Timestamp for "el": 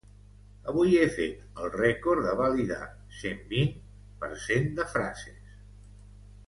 1.65-1.69